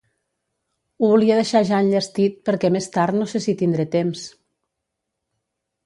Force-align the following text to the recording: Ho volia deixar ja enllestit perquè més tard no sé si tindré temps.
Ho 1.03 1.09
volia 1.11 1.37
deixar 1.41 1.61
ja 1.73 1.83
enllestit 1.85 2.41
perquè 2.49 2.73
més 2.79 2.91
tard 2.99 3.21
no 3.21 3.31
sé 3.35 3.45
si 3.47 3.59
tindré 3.63 3.89
temps. 4.01 4.29